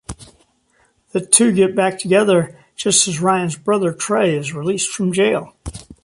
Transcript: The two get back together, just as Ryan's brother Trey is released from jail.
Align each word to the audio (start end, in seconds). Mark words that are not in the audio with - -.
The 1.11 1.21
two 1.23 1.51
get 1.51 1.75
back 1.75 1.99
together, 1.99 2.57
just 2.75 3.07
as 3.07 3.21
Ryan's 3.21 3.55
brother 3.55 3.93
Trey 3.93 4.35
is 4.35 4.51
released 4.51 4.89
from 4.89 5.13
jail. 5.13 5.55